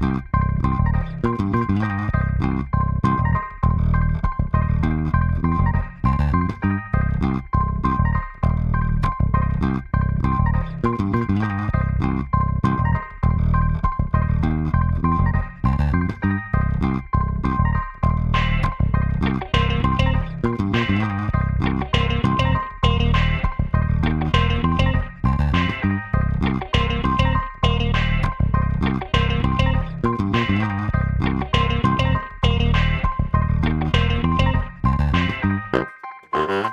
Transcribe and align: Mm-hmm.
Mm-hmm. 0.00 0.29